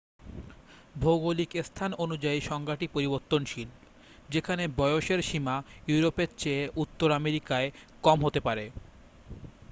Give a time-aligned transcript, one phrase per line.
[0.95, 3.69] ভৌগলিক স্থান অনুযায়ী সংজ্ঞাটি পরিবর্তনশীল
[4.29, 5.55] যেখানে বয়সের সীমা
[5.87, 7.67] ইউরোপের চেয়ে উত্তর আমেরিকায়
[8.03, 8.65] কম হতে পারে